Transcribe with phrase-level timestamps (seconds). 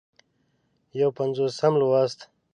[0.99, 2.19] یو پينځوسم لوست